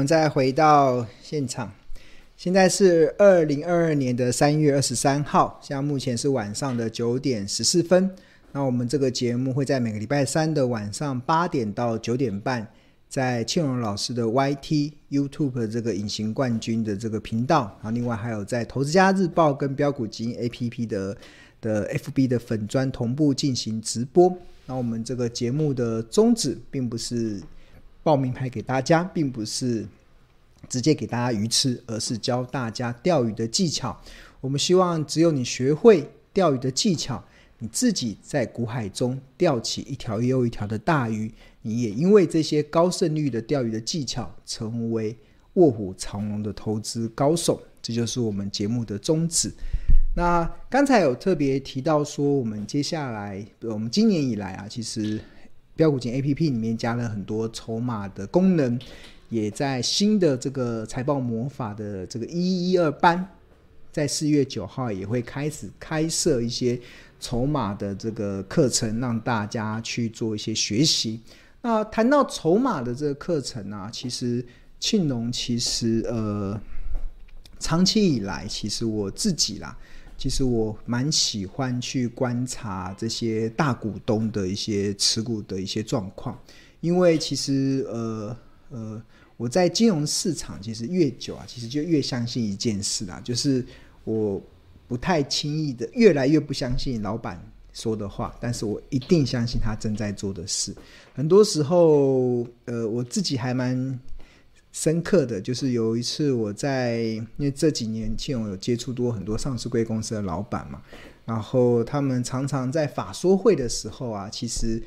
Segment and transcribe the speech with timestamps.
[0.00, 1.70] 我们再回到现场。
[2.34, 8.10] 现在是二零二二年的三月二十三号，现在目前是晚上的九点十四分。
[8.52, 12.66] 那我们这个节目会在每个礼拜三的晚上八点到九点半，
[13.10, 21.16] 在庆荣老师的 YT YouTube 这个隐形冠军的这个频道，然后另外还有在投资家日报跟标股基金 APP 的
[21.60, 24.34] 的 FB 的粉砖同步进行直播。
[24.64, 27.38] 那我们这个节目的宗旨并不是。
[28.02, 29.86] 报名牌给大家，并不是
[30.68, 34.00] 直接给大家鱼吃，而是教大家钓鱼的技巧。
[34.40, 37.22] 我们希望只有你学会钓鱼的技巧，
[37.58, 41.32] 你自己在股海中钓起一条又一条的大鱼，
[41.62, 45.16] 你也因为这些高胜率的钓鱼的技巧，成为
[45.54, 47.60] 卧虎藏龙的投资高手。
[47.82, 49.52] 这就是我们节目的宗旨。
[50.14, 55.20] 那刚才有特别提到说，我们接下来，我们今年以来啊，其实。
[55.76, 58.78] 标股金 A P P 里面加了很多筹码的功能，
[59.30, 63.26] 也在新的这个财报魔法的这个一一二班，
[63.90, 66.78] 在四月九号也会开始开设一些
[67.18, 71.20] 筹码的这个课程，让大家去做一些学习。
[71.62, 74.44] 那谈到筹码的这个课程啊，其实
[74.78, 76.60] 庆农其实呃，
[77.58, 79.76] 长期以来，其实我自己啦。
[80.16, 86.38] 其实我蛮喜欢去观察这些大股东的一些持股的一些状况，
[86.80, 88.36] 因为其实呃
[88.70, 89.02] 呃，
[89.36, 93.64] 我在金融市场其实越久啊，其实就越相信一件事啦，就是
[94.04, 94.42] 我
[94.88, 97.40] 不太轻易的，越来越不相信老板
[97.72, 100.74] 说的话，但是我一定相信他正在做的事。
[101.14, 104.00] 很多时候，呃，我自己还蛮。
[104.72, 110.80] 深刻的就是有一次我在，因为这几年庆荣有接触多很多上市贵公司的老板嘛，
[111.24, 114.80] 然后他们常常在法说会的时候啊，其实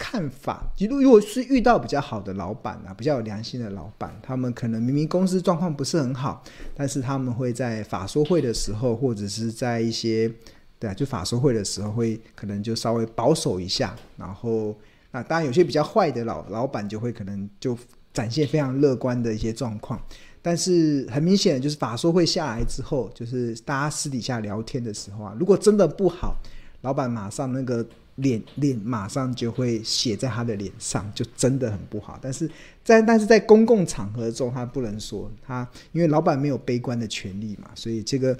[0.00, 6.42] 看法，如果是遇到比较好的老板啊，比较有良心的老板，他们可能明明公司状况不是很好，
[6.74, 10.32] 但是他们会在法说会的时候，或者是在一些
[10.78, 14.74] 对啊，就法说会的时候会可能就稍微保守一下，然后
[15.10, 17.78] 那当然有些比较坏的老老板就会可能就。
[18.12, 19.96] 展现非常乐观的一些状况，
[20.42, 26.34] 但是很明显就是法说会下来之后，就是大家私底下聊天的时候啊，如果真的不好，
[26.80, 27.86] 老板马上那个
[28.20, 32.18] 脸脸马上就会写在他的脸上，就真的很不好。
[32.22, 32.48] 但是
[32.82, 38.36] 在但是在公共场合中，他不能说他，因为老板没有悲观的权利嘛，所以这个，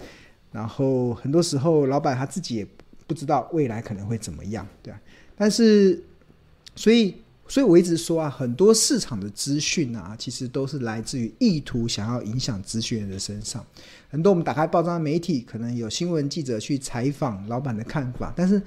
[0.52, 2.66] 然后很多时候老板他自己也
[3.06, 5.00] 不知道未来可能会怎么样，对啊，
[5.36, 6.02] 但是
[6.74, 7.16] 所以。
[7.48, 13.66] 所以我一直说啊，很多市场的资讯啊，其实都是来自于意图想要影响资讯人的身上。
[14.08, 18.62] 很多我们打开报章媒体，可能有新闻记者去采访老板的看法，但是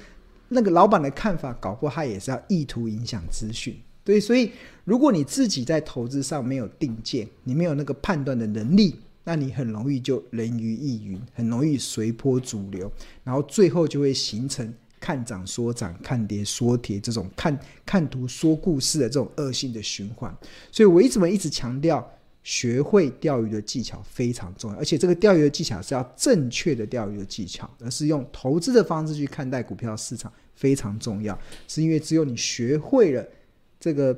[0.50, 3.76] 那个老板的看法，搞不好他也是要意图影响资讯。
[4.04, 4.52] 对，所以
[4.84, 12.92] 如果你自己在投资上没有定见，你没有那个判断的能力，那你很容易就人云亦云，很容易随波逐流，
[13.24, 14.74] 然后最后就会形成。
[15.00, 20.34] 看涨说涨，看跌说跌，这种看看图说故事的这种恶性的循环，
[20.72, 22.10] 所以我一直么一直强调，
[22.44, 33.26] 学会钓鱼的技巧非常重要，而且这个钓鱼的技巧是要正确的钓鱼的技巧，而是用投资的方式去看待股票市场非常重要，是因为只有你学会了
[33.80, 34.18] 这个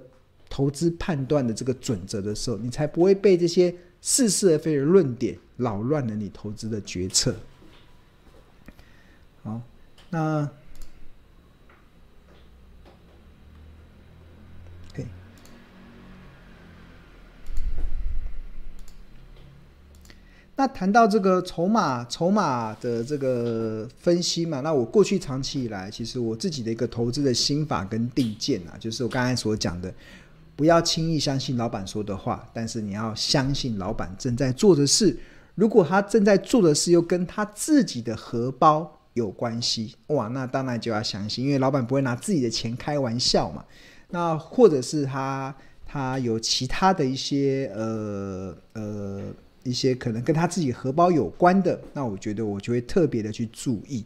[0.50, 7.36] 投资判断的这个准则的时候，你才不会被这些似是而非的论点扰乱了你投资的决策。
[9.44, 9.62] 好，
[10.10, 10.50] 那。
[20.58, 29.94] 那谈到这个筹码，筹码的这个分析嘛，那我过去长期以来，其实我自己的一个投资的心法跟定见啊，就是我刚才所讲的，
[30.56, 35.18] 不要轻易相信老板说的话，但是你要相信老板正在做的事。
[35.56, 43.66] 如果他正在做的事又跟他自己的荷包有关系，哇，那当然就要相信，因为老板不会拿自己的钱开玩笑嘛。
[44.12, 45.54] 那或者是他
[45.86, 49.22] 他有其他的一些呃呃。
[49.66, 54.06] 一些可能跟他自己荷包有关的，那我觉得我就会特别的去注意。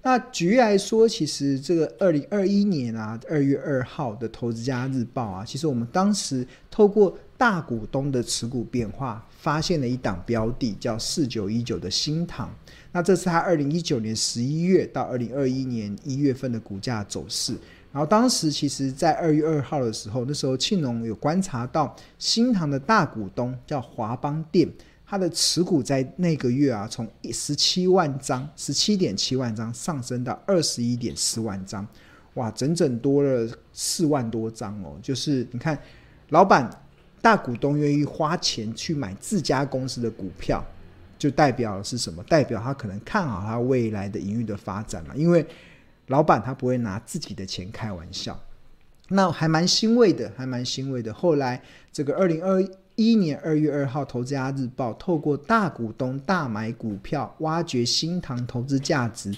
[0.00, 12.48] 那举例来说，其实这个二零二一年啊，二月二号的《投资家日报》啊，其实我们当时透过大股东的持股变化，发现了一档标的叫四九一九的新唐。
[12.92, 17.52] 那这是他二零一九年十一月到二零二一年一月份的股价走势。
[17.90, 24.68] 然后当时其实，在二月二号的时候，那时候庆农有观察到新唐的大股东叫华邦电。
[25.10, 31.86] 它的持股在那个月啊，从十七万张、十七点七万张上升到二十一点四万张，
[32.34, 34.98] 哇，整整多了四万多张哦。
[35.00, 35.78] 就是你看，
[36.28, 36.68] 老板
[37.22, 40.62] 大股东愿意花钱去买自家公司的股票，
[41.18, 42.22] 就代表是什么？
[42.24, 45.14] 代表他可能看好他未来的营运的发展嘛。
[45.16, 45.46] 因为
[46.08, 48.38] 老板他不会拿自己的钱开玩笑。
[49.08, 51.14] 那还蛮欣慰的，还蛮欣慰的。
[51.14, 52.62] 后来这个二零二
[52.98, 59.32] 一年二月二号，《投资家日报》透过大股东大买股票，挖掘新唐投资价值。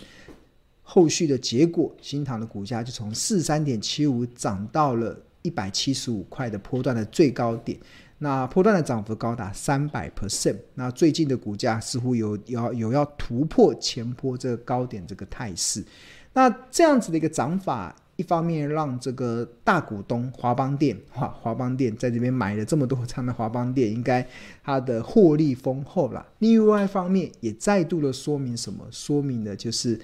[0.83, 7.79] 后续的结果，新唐的股价就从四三点七五涨到了一百七十五块的波段的最高点。
[8.17, 10.57] 那波段的涨幅高达三百 percent。
[10.75, 15.85] 那最近的股价似乎有要有要突破前波这个高点这个态势。
[16.33, 24.25] 那这样子的一个涨法，一方面让这个大股东华邦电，哈，华邦电在这边买了这么多仓的华邦电，应该
[24.63, 26.27] 它的获利丰厚了。
[26.39, 28.87] 另外一方面，也再度的说明什么？
[28.91, 30.01] 说明的就是。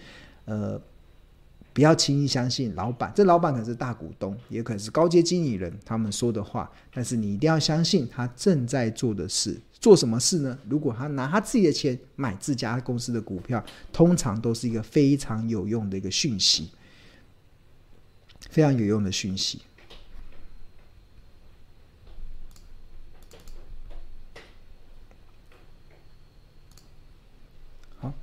[0.48, 0.80] 呃，
[1.72, 6.70] 不要轻易相信老板，这老板可是大股东，也可能是高阶经理人，他们说的话。
[6.94, 9.60] 但是你一定要相信他正在做的事。
[9.80, 10.56] 做什么事呢？
[10.68, 13.60] 如果他拿他自己的钱买自家公司的股票，
[13.92, 16.70] 通常都是一个非常有用的一个讯息，
[18.56, 19.60] 非常有用的讯息。
[27.98, 28.14] 好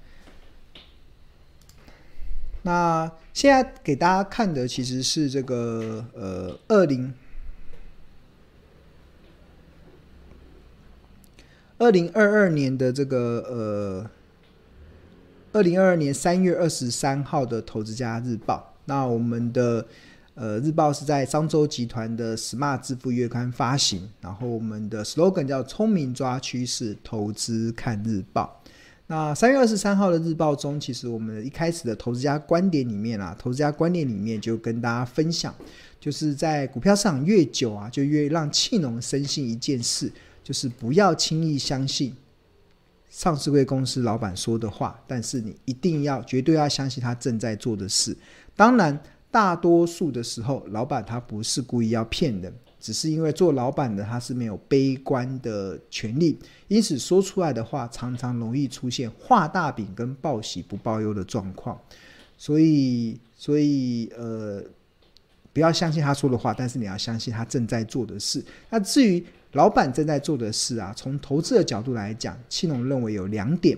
[2.64, 7.14] 那现在给大家看的其实是这个呃，二零
[11.78, 14.10] 二零二二年的这个呃，
[15.52, 18.74] 二零二二年三月二十三号的《投资家日报》。
[18.86, 19.88] 那我们的
[20.36, 28.62] 呃日报是在商周集团的 Smart 致富月刊发行，然后我们的 slogan 叫“聪明抓趋势，投资看日报”。
[29.08, 35.54] 那三月二十三号的日报中，其实我们一开始的投资家观点里面啊，投资家观点里面就跟大家分享，
[36.00, 42.16] 就是在股票市场越久啊，就越让气农深信一件事，就是不要轻易相信
[43.10, 48.18] 上市柜公司老板说的话，但是你一定要绝对要相信他正在做的事。
[48.56, 48.98] 当然，
[49.34, 52.54] 大多数的时候，老板他不是故意要骗人。
[52.80, 56.38] 只是因为做老板的他是没有悲观的权利，
[56.68, 61.80] 因此说出来的话常常容易出现画大饼跟报喜不报忧的状况。
[62.38, 64.62] 所以，所以呃，
[65.52, 68.44] 不要相信他说的话，但是你要相信他正在做的事。
[68.70, 73.78] 那至于老板正在做的事啊，从投资的角度来讲，青龙认为有两点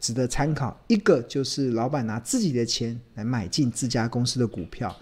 [0.00, 4.94] 值得参考，一个就是老板拿自己的钱来买进自家公司的股票。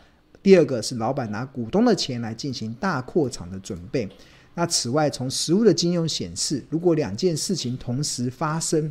[0.42, 4.08] 第二个是老板拿股东的钱来进行大扩厂的准备。
[4.54, 8.90] 那此外，从实物的经验显示，如果两件事情同时发生，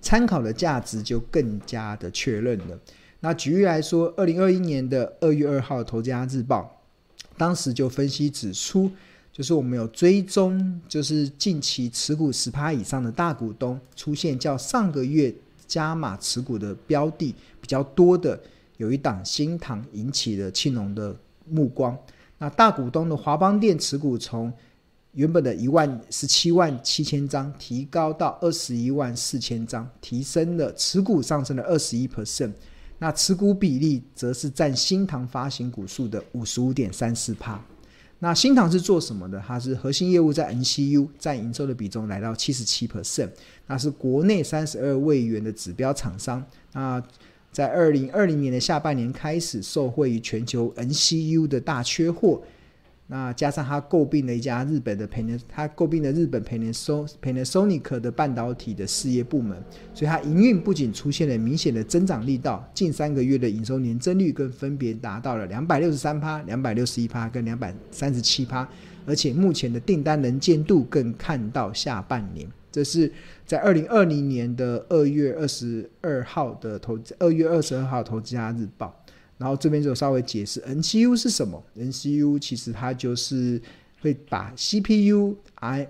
[0.00, 2.78] 参考的价值就更加的确认了。
[3.20, 6.82] 那举例来说，二零二一年的二月二号《投资家日报》
[7.36, 8.90] 当时就分析指出，
[9.32, 15.34] 就是我们有追踪，就是近期持股十趴以上的大股东出现较上个月
[15.66, 18.38] 加码持股的标的比较多的。
[18.78, 21.14] 有一档新塘引起了庆农的
[21.48, 21.96] 目光。
[22.38, 24.52] 那大股东的华邦电持股从
[25.12, 32.52] 原本的一万十七万七千张提高到二十一万四千张，提升了持股上升了二十一 percent。
[32.98, 37.62] 那持股比例则是占新塘发行股数的五十五点三四趴。
[38.24, 39.42] 那新唐是做什么的？
[39.44, 43.28] 它是核心业务在 N C U 占营收的比重来到七十七 percent。
[43.66, 46.44] 那是国内三十二位元的指标厂商。
[46.72, 47.02] 那
[47.50, 52.40] 在二零二零年的下半年开始，受惠于全球 N C U 的大缺货，
[53.12, 68.66] 那加上他诟病了一家日本的 Pan，他诟病了日本 Panasonic 的半导体的事业部门，所以它营运不仅出现了明显的增长力道，近三个月的营收年增率更分别达到了两百六十三趴、两百六十一趴跟两百三十七趴，
[69.04, 72.48] 而且目前的订单能见度更看到下半年。
[72.70, 73.12] 这是
[73.44, 79.01] 在二零二零年的二月二十二号的投资，二月二十二号投资家日报，
[79.42, 81.60] 然后这边就稍微解释 N C U 是什么。
[81.74, 83.60] ，N C U 其实它就是
[84.00, 85.88] 会把 CPU、I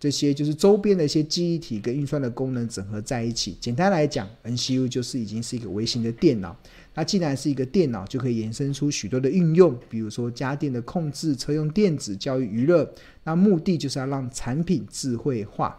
[0.00, 3.58] 这些就是周边的一些记忆体跟运算的功能整合在一起。
[3.60, 6.56] 简单来讲，N C U 就是已经是一个微型的电脑。
[6.94, 12.90] 它既然是一个电脑，就可以延伸出许多的应用，比如说家电的控制、车用电子、教育娱乐。
[13.24, 15.78] 那目的就是要让产品智慧化。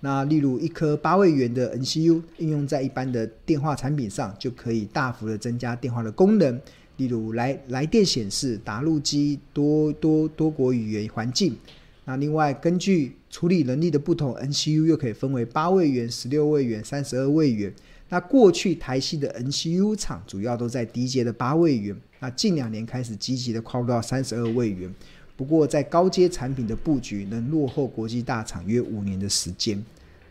[0.00, 6.60] 那例如一颗八位元的 N C U 应用在一般的电话产品上，就可以大幅的增加电话的功能，
[6.98, 11.56] 例如来来电显示、答录机、多多多国语言环境。
[12.04, 17.72] 那另外根据处理能力的不同，N C U 又可以分为八位元、十六位元、三十二位元。
[18.08, 24.94] 那过去台系的 N C U 厂主要都在低阶的八位元，那近两年开始积极的跨入到三十二位元。
[25.36, 29.84] 不过在高阶产品的布局能落后国际大厂约五年的时间。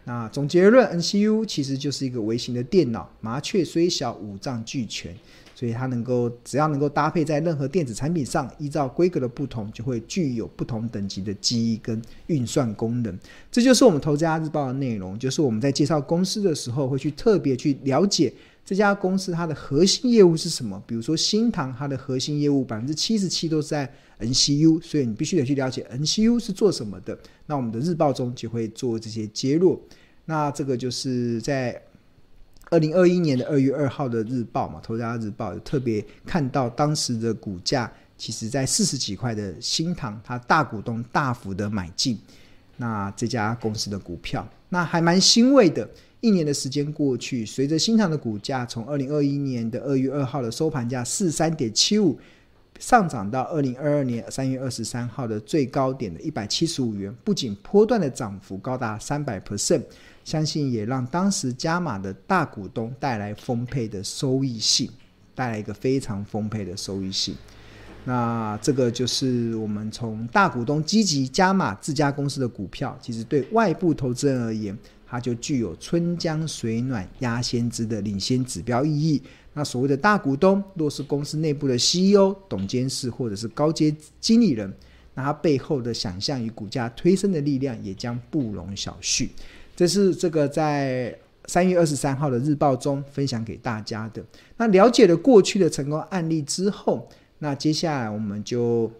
[0.04, 5.16] 那总结论，NCU 其实就是一个微型的电脑，麻雀虽小，五脏俱全。
[5.58, 13.18] 所以它能够只要能够搭配在任何电子产品上，依照规格的不同，就会具有不同等级的记忆跟运算功能。
[13.50, 18.34] 这就是我们投资家日报的内容，就是我们在介绍公司的时候，会去特别去了解
[18.66, 20.82] 这家公司它的核心业务是什么。
[20.88, 27.18] 比如说新唐，它的核心业务百分之七十七都是在 NCU，所以你必须得去了解 NCU 是做什么的。
[27.46, 29.82] 那我们的日报中就会做这些揭露。
[30.26, 31.82] 那这个就是在。
[32.72, 42.18] 二零二一年的二月二号的日报嘛，投资家日报特别看到当时的股价，其实在四十几块的新唐，它大股东大幅的买进，
[42.78, 45.88] 那这家公司的股票，那还蛮欣慰的。
[46.22, 52.18] 一年的时间过去，随着新塘的股价从二零二一年的二月二号的收盘价四三点七五，
[52.80, 59.84] 上涨到二零二二年三月二十三号的最高点的一百七十五元，不仅波段的涨幅高达三百 percent。
[60.24, 64.90] 相信也让当时加码的大股东带来丰沛的收益性，
[65.36, 67.36] 带来一个非常丰沛的收益性。
[68.06, 79.22] 那这个就是我们从大股东积极加码自家公司的股票，其实对外部投资人而言，它就具有春江水暖鸭先知的领先指标意义。
[79.54, 84.74] 那所谓的大股东，若是公司内部的 CEO、董监事或者是高阶经理人，
[85.14, 89.30] 那他背后的想象与股价推升的力量也将不容小觑。
[89.76, 94.22] 这是这个在三月二十三号的日报中分享给大家的。
[94.58, 97.08] 那了解了过去的成功案例之后，
[97.40, 98.92] 那接下来我们就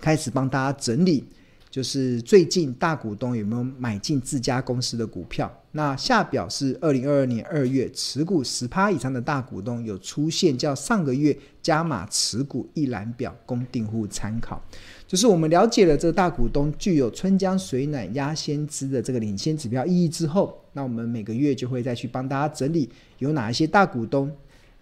[0.00, 1.24] 开始帮大家整理，
[1.72, 5.50] 就是最近大股东有没有买进自家公司的股票。
[5.70, 14.62] 那下表是二零二二年二月持股十趴以上的大股东有出现，较上个月加码持股一览表，供订户参考。
[15.06, 24.30] 就是我们了解了这个大股东具有“春江水暖鸭先知”的这个领先指标意义之后，那我们每个月就会再去帮大家整理有哪一些大股东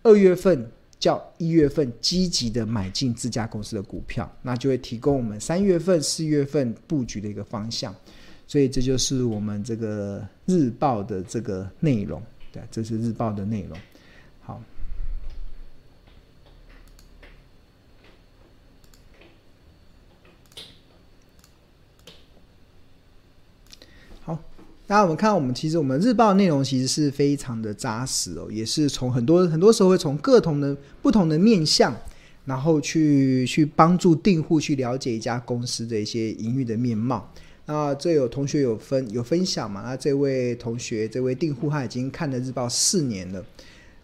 [0.02, 0.68] 二月份
[1.00, 7.92] 叫一月份积极的买进自家公司的股票，那就会提供我们三月份、四月份布局的一个方向。
[8.46, 13.78] 所以这就是我们这个日报的这个内容，对，这是日报的内容。
[14.42, 14.60] 好。
[24.90, 31.94] 那我们看，我们其实我们日报内容其实是非常的扎实哦，也是从很多很多时候会从各同的不同的面向，
[32.44, 37.32] 然后去去帮助订户去了解一家公司的一些营运的面貌。
[37.66, 39.82] 那这有同学有分有分享嘛？
[39.82, 43.44] 那这位同学这位订户他已经看了日报四年了，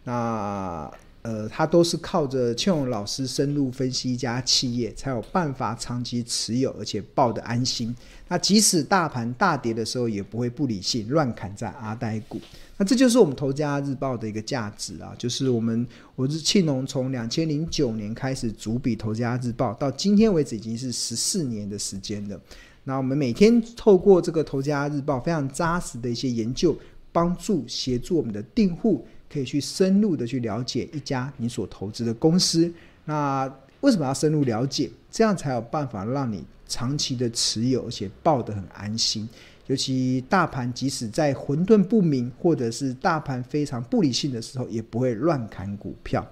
[0.05, 0.89] 那。
[1.27, 7.93] 呃，他都是靠着庆荣老师深入分析一家企业，才有办法长期持有，而且抱得安心。
[8.29, 12.41] 那即使大盘大跌的时候，也不会不理性乱砍在阿呆股。
[12.77, 22.41] 那这就是我们投家日报的一个价值啊，就是我们我是庆荣，从两千零九年开始主笔投家日报，到今天为止已经是十四年的时间了。
[22.85, 26.77] 那我们每天透过这个投家日报非常扎实的一些研究，
[27.11, 29.05] 帮助协助我们的订户。
[29.33, 32.73] 可以去深入的去了解一家你所投资的公司。
[33.05, 34.91] 那为什么要深入了解？
[35.11, 39.29] 这样才有办法让你长期的持有，而且抱得很安心。
[39.67, 46.25] 尤其大盘即使在混沌不明，或者是大盘非常不理性的时候，也不会乱砍股票，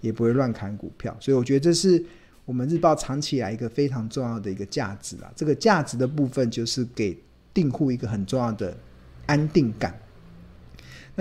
[0.00, 1.16] 也不会乱砍股票。
[1.20, 2.04] 所以我觉得这是
[2.44, 5.30] 我们日报长期以来一个非常重要的一个价值啊。
[5.36, 7.16] 这个价值的部分就是给
[7.54, 8.76] 订户一个很重要的
[9.26, 9.96] 安定感。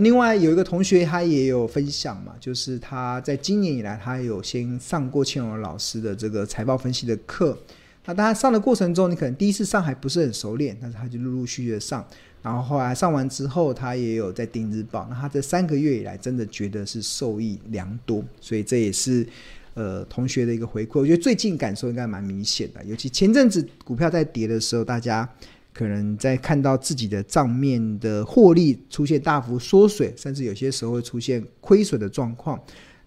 [0.02, 7.58] 另外有一个同学，他也有分享嘛，就是他在今年以来，他有先上过庆荣老师的这个财报分析的课。
[8.06, 12.06] 那当然上的过程中，你可能第一次上还不是很熟练，但是他就陆陆续续的上，
[12.42, 15.08] 然后后来上完之后，他也有在订日报。
[15.10, 19.28] 那他这三个月以来，真的觉得是受益良多，所以这也是
[19.74, 21.00] 呃同学的一个回馈。
[21.00, 25.30] 我觉得最近感受应该蛮明显的，尤其前阵子股票在跌的时候，大家。
[25.80, 32.62] 可能在看到自己的账面的获利出现大幅缩水，甚至有些时候会出现亏损的状况，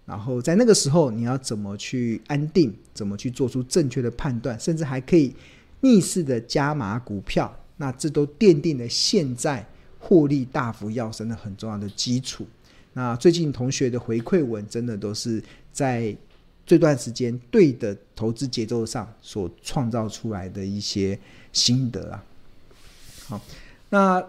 [0.07, 5.35] 然后在那个时候，你要怎么去安定，怎么去做出正确的判断，甚至还可以
[5.83, 12.47] 逆势的加码股票，那这都奠定了现在获利大幅要升的很重要的基础。
[12.95, 16.17] 那最近同学的回馈文，真的都是在
[16.65, 21.19] 这段时间对的投资节奏上所创造出来的一些
[21.53, 22.25] 心得啊。
[23.29, 23.41] 好，
[23.91, 24.25] 那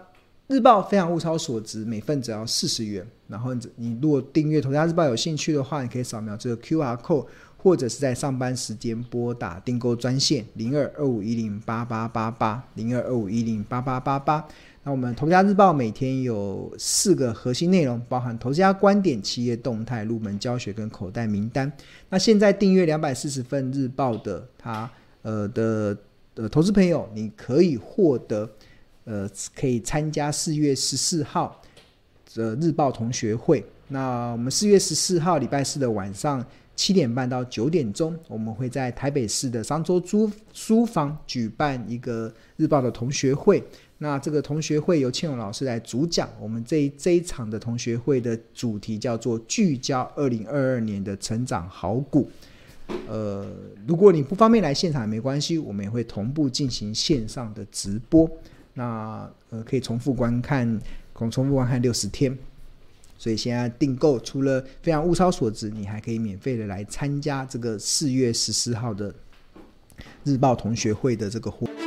[0.46, 3.06] 日报非常物超所值，每份只要四十元。
[3.28, 14.46] 然后你如果订阅《投家日报》有兴趣的话，你可以扫描这个 QR code，或者是在上班时间拨打订购专线零二二五一零八八八八零二二五一零八八八八。
[14.82, 21.72] 那我们头家日报每天有四个核心内容，包含头家观点、企业动态、入门教学跟口袋名单。
[22.10, 24.88] 那现在订阅两百四十份日报的，他
[25.22, 25.96] 呃的
[26.34, 28.46] 呃投资朋友，你可以获得
[29.04, 31.60] 呃可以参加四月十四号
[32.34, 33.64] 的日报同学会。
[33.88, 36.44] 那我们四月十四号礼拜四的晚上
[36.74, 43.62] 七点半到九点钟，我们会在台北市的商周租书房举办一个日报的同学会。
[43.98, 52.28] 那这个同学会由庆荣老师来主讲，我们这一这一场的同学会的主题叫做聚焦二零二二年的成长好股。
[53.06, 53.46] 呃，
[53.86, 58.28] 如果你不方便来现场也没关系，我们也会同步进行线上的直播。
[58.74, 60.66] 那呃可以重复观看，
[61.16, 62.36] 重重复观看六十天。
[63.16, 69.14] 所以现在订购除了非常物超所值，你还可以免费的来参加这个四月十四号的
[70.24, 71.83] 日报同学会的这个活动。